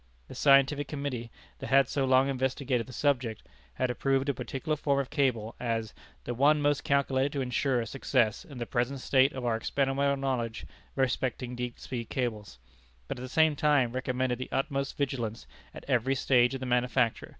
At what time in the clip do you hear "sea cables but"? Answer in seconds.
11.77-13.19